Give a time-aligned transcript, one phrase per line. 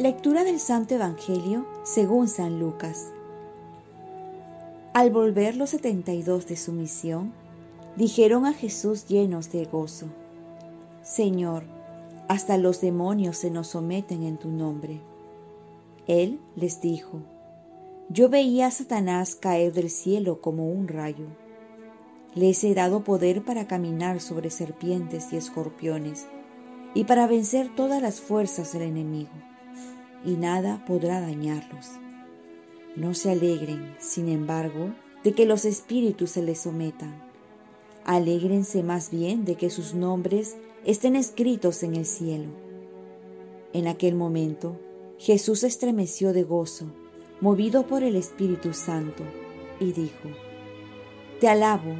[0.00, 3.08] Lectura del Santo Evangelio según San Lucas.
[4.94, 7.34] Al volver los setenta y dos de su misión,
[7.96, 10.06] dijeron a Jesús llenos de gozo,
[11.02, 11.64] Señor,
[12.28, 15.00] hasta los demonios se nos someten en tu nombre.
[16.06, 17.20] Él les dijo,
[18.08, 21.26] Yo veía a Satanás caer del cielo como un rayo.
[22.34, 26.24] Les he dado poder para caminar sobre serpientes y escorpiones,
[26.94, 29.28] y para vencer todas las fuerzas del enemigo,
[30.24, 31.86] y nada podrá dañarlos.
[32.96, 37.22] No se alegren, sin embargo, de que los espíritus se les sometan.
[38.04, 42.48] Alégrense más bien de que sus nombres estén escritos en el cielo.
[43.72, 44.76] En aquel momento,
[45.18, 46.86] Jesús estremeció de gozo,
[47.40, 49.22] movido por el Espíritu Santo,
[49.78, 50.28] y dijo,
[51.40, 51.94] Te alabo,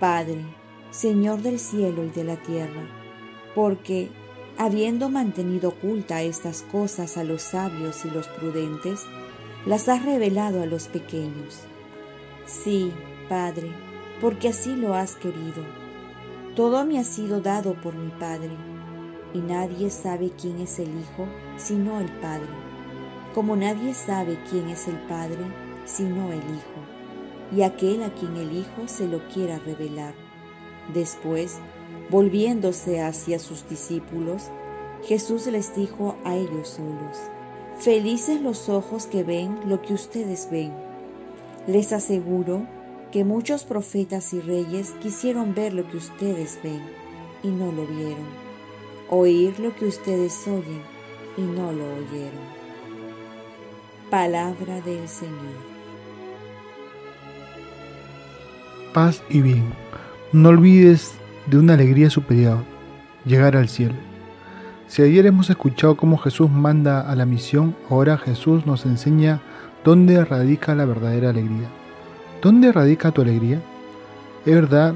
[0.00, 0.44] Padre,
[0.90, 2.88] Señor del cielo y de la tierra,
[3.54, 4.10] porque,
[4.58, 9.04] habiendo mantenido oculta estas cosas a los sabios y los prudentes,
[9.66, 11.60] las has revelado a los pequeños.
[12.46, 12.92] Sí,
[13.28, 13.70] Padre,
[14.20, 15.62] porque así lo has querido.
[16.54, 18.56] Todo me ha sido dado por mi Padre,
[19.34, 22.48] y nadie sabe quién es el Hijo sino el Padre,
[23.34, 25.44] como nadie sabe quién es el Padre
[25.84, 30.14] sino el Hijo, y aquel a quien el Hijo se lo quiera revelar.
[30.94, 31.58] Después,
[32.10, 34.50] volviéndose hacia sus discípulos,
[35.04, 37.18] Jesús les dijo a ellos solos,
[37.78, 40.72] Felices los ojos que ven lo que ustedes ven.
[41.66, 42.66] Les aseguro
[43.12, 46.80] que muchos profetas y reyes quisieron ver lo que ustedes ven
[47.42, 48.26] y no lo vieron,
[49.10, 50.82] oír lo que ustedes oyen
[51.36, 52.56] y no lo oyeron.
[54.10, 55.76] Palabra del Señor.
[58.94, 59.74] Paz y bien.
[60.32, 61.12] No olvides
[61.46, 62.58] de una alegría superior,
[63.24, 63.94] llegar al cielo.
[64.88, 69.40] Si ayer hemos escuchado cómo Jesús manda a la misión, ahora Jesús nos enseña
[69.84, 71.68] dónde radica la verdadera alegría.
[72.42, 73.60] ¿Dónde radica tu alegría?
[74.44, 74.94] Es verdad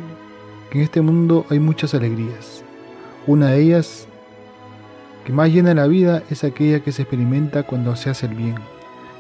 [0.71, 2.62] que en este mundo hay muchas alegrías.
[3.27, 4.06] Una de ellas
[5.25, 8.56] que más llena la vida es aquella que se experimenta cuando se hace el bien.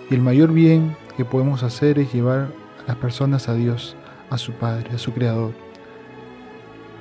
[0.08, 2.52] Y el mayor bien que podemos hacer es llevar
[2.82, 3.96] a las personas a Dios,
[4.30, 5.69] a su Padre, a su Creador.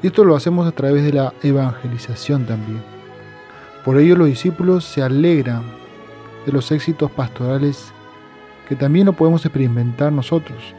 [0.02, 2.82] Y esto lo hacemos a través de la evangelización también.
[3.84, 5.64] Por ello los discípulos se alegran
[6.46, 7.92] de los éxitos pastorales
[8.68, 10.76] que también lo podemos experimentar nosotros.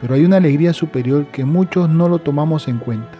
[0.00, 3.18] Pero hay una alegría superior que muchos no lo tomamos en cuenta,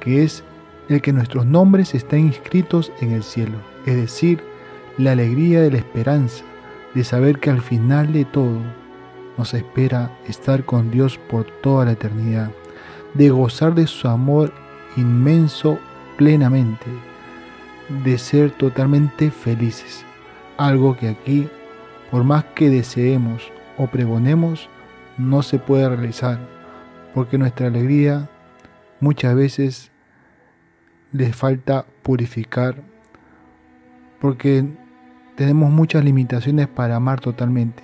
[0.00, 0.44] que es
[0.88, 3.56] el que nuestros nombres estén inscritos en el cielo,
[3.86, 4.42] es decir,
[4.98, 6.44] la alegría de la esperanza,
[6.94, 8.58] de saber que al final de todo
[9.38, 12.50] nos espera estar con Dios por toda la eternidad,
[13.14, 14.52] de gozar de su amor
[14.96, 15.78] inmenso
[16.16, 16.86] plenamente,
[18.04, 20.04] de ser totalmente felices.
[20.56, 21.48] Algo que aquí,
[22.10, 24.68] por más que deseemos o pregonemos,
[25.18, 26.38] no se puede realizar,
[27.14, 28.28] porque nuestra alegría
[29.00, 29.92] muchas veces
[31.12, 32.76] les falta purificar,
[34.20, 34.64] porque
[35.34, 37.82] tenemos muchas limitaciones para amar totalmente,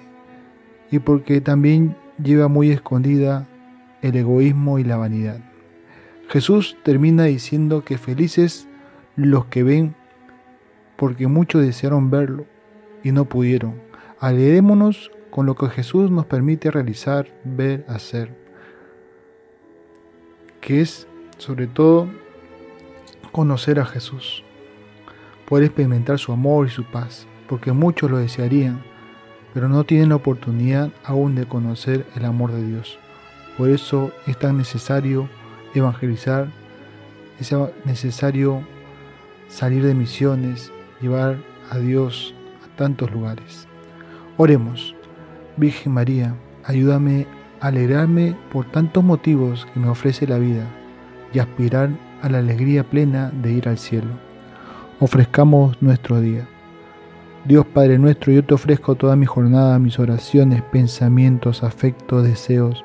[0.90, 3.46] y porque también lleva muy escondida
[4.02, 5.40] el egoísmo y la vanidad.
[6.28, 8.68] Jesús termina diciendo que felices
[9.16, 9.94] los que ven
[10.96, 12.44] porque muchos desearon verlo
[13.02, 13.80] y no pudieron.
[14.20, 18.34] Alegrémonos con lo que Jesús nos permite realizar, ver, hacer,
[20.60, 21.06] que es
[21.38, 22.08] sobre todo
[23.32, 24.42] conocer a Jesús,
[25.48, 28.82] poder experimentar su amor y su paz, porque muchos lo desearían,
[29.54, 32.98] pero no tienen la oportunidad aún de conocer el amor de Dios.
[33.58, 35.28] Por eso es tan necesario
[35.74, 36.46] evangelizar,
[37.40, 37.52] es
[37.84, 38.62] necesario
[39.48, 41.38] salir de misiones, llevar
[41.68, 43.66] a Dios a tantos lugares.
[44.36, 44.94] Oremos,
[45.56, 47.26] Virgen María, ayúdame
[47.60, 50.64] a alegrarme por tantos motivos que me ofrece la vida
[51.32, 51.90] y aspirar
[52.22, 54.10] a la alegría plena de ir al cielo.
[55.00, 56.46] Ofrezcamos nuestro día.
[57.44, 62.84] Dios Padre nuestro, yo te ofrezco toda mi jornada, mis oraciones, pensamientos, afectos, deseos,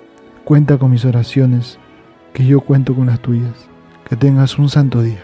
[0.43, 1.77] Cuenta con mis oraciones,
[2.33, 3.69] que yo cuento con las tuyas.
[4.09, 5.23] Que tengas un santo día.